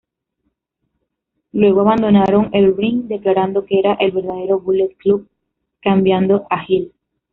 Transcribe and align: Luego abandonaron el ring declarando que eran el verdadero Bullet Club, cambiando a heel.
Luego 1.51 1.81
abandonaron 1.81 2.49
el 2.53 2.75
ring 2.75 3.03
declarando 3.07 3.65
que 3.67 3.77
eran 3.77 3.97
el 3.99 4.09
verdadero 4.11 4.59
Bullet 4.59 4.95
Club, 4.97 5.29
cambiando 5.79 6.47
a 6.49 6.63
heel. 6.65 6.91